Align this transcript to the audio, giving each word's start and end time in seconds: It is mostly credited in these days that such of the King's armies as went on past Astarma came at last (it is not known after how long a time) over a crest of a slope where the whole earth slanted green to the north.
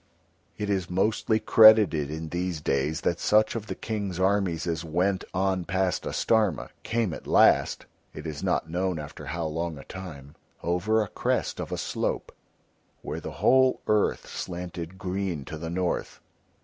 It 0.57 0.67
is 0.71 0.89
mostly 0.89 1.39
credited 1.39 2.09
in 2.09 2.29
these 2.29 2.59
days 2.59 3.01
that 3.01 3.19
such 3.19 3.53
of 3.53 3.67
the 3.67 3.75
King's 3.75 4.19
armies 4.19 4.65
as 4.65 4.83
went 4.83 5.23
on 5.31 5.63
past 5.63 6.07
Astarma 6.07 6.69
came 6.81 7.13
at 7.13 7.27
last 7.27 7.85
(it 8.11 8.25
is 8.25 8.41
not 8.41 8.67
known 8.67 8.97
after 8.97 9.27
how 9.27 9.45
long 9.45 9.77
a 9.77 9.83
time) 9.83 10.33
over 10.63 11.03
a 11.03 11.07
crest 11.07 11.59
of 11.59 11.71
a 11.71 11.77
slope 11.77 12.31
where 13.03 13.19
the 13.19 13.33
whole 13.45 13.79
earth 13.85 14.25
slanted 14.27 14.97
green 14.97 15.45
to 15.45 15.55
the 15.59 15.69
north. 15.69 16.19